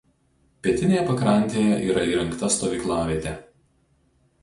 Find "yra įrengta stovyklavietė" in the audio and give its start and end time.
1.91-3.39